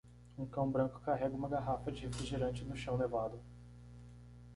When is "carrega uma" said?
1.01-1.47